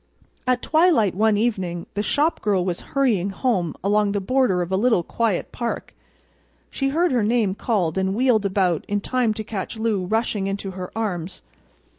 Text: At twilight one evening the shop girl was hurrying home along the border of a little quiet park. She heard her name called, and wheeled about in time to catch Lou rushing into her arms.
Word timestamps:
At 0.47 0.63
twilight 0.63 1.13
one 1.13 1.37
evening 1.37 1.85
the 1.93 2.01
shop 2.01 2.41
girl 2.41 2.65
was 2.65 2.81
hurrying 2.97 3.29
home 3.29 3.75
along 3.83 4.13
the 4.13 4.19
border 4.19 4.63
of 4.63 4.71
a 4.71 4.75
little 4.75 5.03
quiet 5.03 5.51
park. 5.51 5.93
She 6.71 6.89
heard 6.89 7.11
her 7.11 7.21
name 7.23 7.53
called, 7.53 7.99
and 7.99 8.15
wheeled 8.15 8.43
about 8.43 8.83
in 8.87 8.99
time 8.99 9.31
to 9.35 9.43
catch 9.43 9.77
Lou 9.77 10.03
rushing 10.05 10.47
into 10.47 10.71
her 10.71 10.91
arms. 10.95 11.43